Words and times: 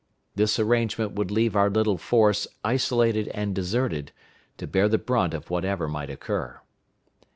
This 0.33 0.57
arrangement 0.57 1.11
would 1.13 1.29
leave 1.29 1.55
our 1.55 1.69
little 1.69 1.99
force 1.99 2.47
isolated 2.63 3.27
and 3.35 3.53
deserted, 3.53 4.11
to 4.57 4.65
bear 4.65 4.89
the 4.89 4.97
brunt 4.97 5.35
of 5.35 5.51
whatever 5.51 5.87
might 5.87 6.09
occur. 6.09 6.59